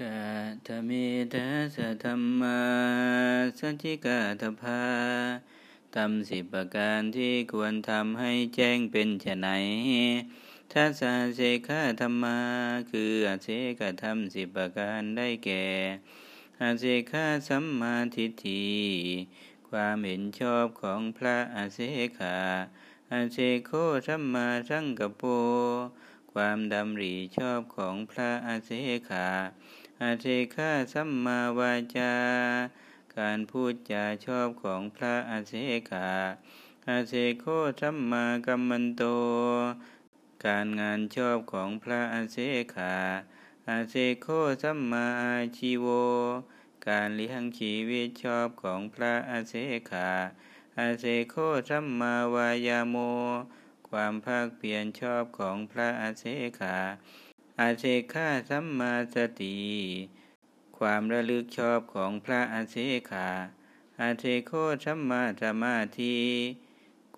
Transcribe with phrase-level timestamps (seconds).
[0.00, 0.20] กา
[0.66, 2.60] ธมิทัสธรรมา
[3.58, 4.82] สัจจิกาตภา
[5.94, 9.48] ทำสิบประการที่ควรทำให้แจ้งเป็นไฉน
[10.72, 11.02] ทัศ
[11.36, 12.40] เสขาธรรมา
[12.90, 13.48] คืออาเส
[13.80, 15.66] กธรรมสิบประการได้แก่
[16.62, 18.66] อาเสขาสัมมาทิฏฐิ
[19.68, 21.80] ความเห็นชอบของพระอาเส
[22.18, 22.36] ขา
[23.12, 23.70] อาเสโค
[24.06, 25.22] สัมมาสังกโป
[26.32, 28.70] ความดำริชอบของพระอาเส
[29.08, 29.26] ขา
[30.02, 32.14] อาเทฆาสัมมาวาจา
[33.16, 35.54] การพูดจาชอบของพระอาเส
[35.90, 36.08] ขา
[36.88, 37.44] อาเสโค
[37.80, 39.02] สัมมากัมมันโต
[40.44, 42.36] การงานชอบของพระอาเส
[42.74, 42.94] ขา
[43.68, 44.26] อาเสโค
[44.62, 45.86] สัมมาอาชีโว
[46.88, 49.54] การเลี้ยงชีวิตชอบของพระอาเส
[49.90, 50.08] ขา
[50.78, 51.34] อาเสโค
[51.68, 52.96] สัมมาวายาโม
[53.88, 56.24] ความภาคเพียรชอบของพระอาเส
[56.60, 56.76] ขา
[57.62, 59.58] อาเซฆาสัมมาสติ
[60.78, 62.76] ความระลึกชอบของพระอาเซ
[63.10, 63.28] ขา
[64.00, 64.52] อาเซโค
[64.84, 66.16] สัมมาสมาธิ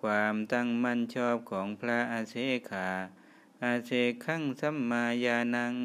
[0.01, 2.35] ความตั้งมั่นชอบของพระอาเซ
[2.69, 2.87] ขา
[3.63, 3.91] อาเซ
[4.25, 5.75] ขังสัมมาญาณัง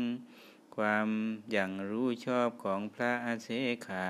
[0.76, 1.08] ความ
[1.52, 3.48] อย่างรู้ชอบของพระอาเซ
[3.86, 4.04] ขา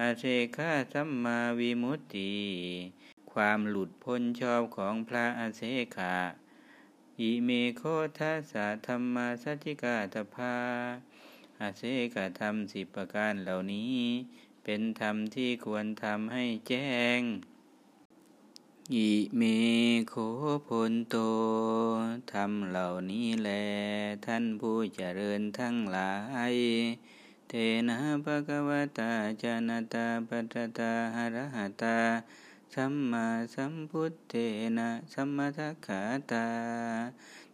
[0.00, 0.24] อาเซ
[0.56, 2.32] ฆาสัมมาวิมุตติ
[3.32, 5.62] ความหลุดพ้นชอบของพระอาเซ
[5.96, 6.14] ขา
[7.20, 7.82] อิเมโค
[8.18, 10.56] ทัสสะธรรมาสัจจิกาตภา
[11.60, 11.82] อาเส
[12.14, 13.96] กธรรมสิบประการเหล่านี้
[14.64, 16.88] เป็นธรรมที่ควรทำให้แจ้
[17.18, 17.20] ง
[18.94, 19.42] อิเม
[20.08, 20.14] โค
[20.68, 21.16] พลโต
[22.32, 23.50] ธรรมเหล่านี้แล
[24.26, 26.12] ท่านผู้เจริญทั้งหลา
[26.52, 26.54] ย
[27.48, 27.52] เท
[27.88, 31.98] นะภะคะวตาจานตาปัตตาหรหตา
[32.74, 34.34] สัมมาสัมพุทเท
[34.78, 36.02] นะสัมมาทัคขา
[36.32, 36.48] ตา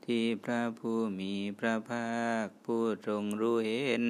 [0.05, 2.09] ที่พระผู้มีพระภา
[2.45, 4.05] คผู้ทรงรู้เห็น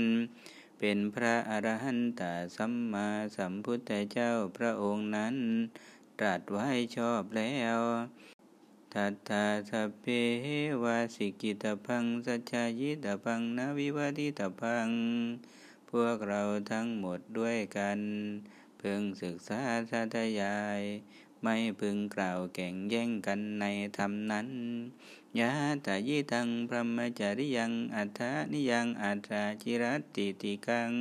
[0.78, 2.22] เป็นพระอรหันต
[2.56, 5.36] สัมมาสัมพุทธเจ้าพระองค์นั้น
[6.18, 7.80] ตรัสไว้ชอบแล้ว
[8.94, 10.06] ทัตตาสัพเพ
[10.84, 14.88] วาสิกิตพังสัจจายิตพังนาวิวัติตพัง
[15.90, 16.42] พวกเรา
[16.72, 17.98] ทั้งหมดด้วยกัน
[18.84, 20.80] พึงศึกษาสาธยาย
[21.42, 23.64] ไม่พึงกล่าวแข่งแย่งกันใน
[23.98, 24.48] ธรรมนั้น
[25.38, 25.50] ยะ
[25.86, 29.84] ตายิตังพระมจริยัง อัฏฐานิยังอัตราจิร
[30.16, 30.92] ติติกัง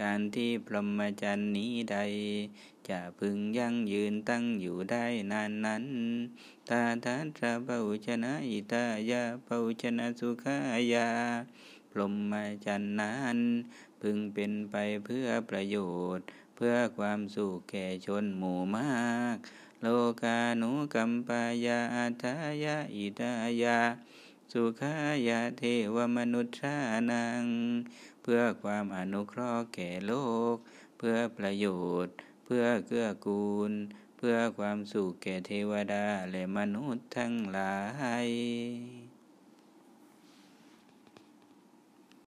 [0.00, 1.96] การที่พรหมจรรย์นี้ใด
[2.88, 5.84] จะพึงยั่งยืนตั้งอยู่ได้นานนั้น
[6.68, 10.56] ตาทัตระเบาชนะอิตายาเบาชนะสุขา
[10.92, 11.08] ยา
[11.90, 12.32] พรหม
[12.66, 13.38] จรรย์นั้น
[14.00, 15.76] พึงเป็นไปเพื่อประโย
[16.16, 16.26] ชน์
[16.64, 19.36] พื่อความสุขแก่ชนหมู่มาก
[19.80, 19.86] โล
[20.22, 22.34] กาหนุกัมปายาอัทา
[22.64, 23.32] ยาอิตา
[23.62, 23.78] ยา
[24.52, 24.94] สุขา
[25.28, 25.62] ยาเท
[25.94, 26.76] วมนุษย์ชา
[27.10, 27.44] นัง
[28.22, 30.12] เพื่อความอนุเคราะห์แก่โล
[30.54, 30.56] ก
[30.98, 31.66] เพื่อประโย
[32.04, 33.72] ชน์ เพื่อเกื้อกูล
[34.18, 37.76] เพื่อความสุขแก่เทวดาและมนุษย์ทั้งหลา
[38.26, 38.99] ย